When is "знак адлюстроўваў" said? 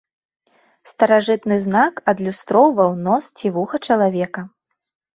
1.67-2.91